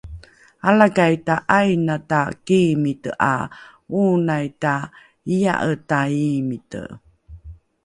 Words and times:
Alakai 0.69 1.15
ta 1.25 1.35
'ainata 1.49 2.19
kiimite 2.47 3.09
'a 3.29 3.33
oonai 3.99 4.47
ta 4.61 4.73
iya'e 5.35 5.73
ta 5.89 5.99
iimite 6.23 6.81